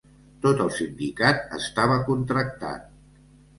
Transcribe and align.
Tot 0.45 0.63
el 0.63 0.71
sindicat 0.77 1.53
estava 1.59 2.01
contractat. 2.09 2.91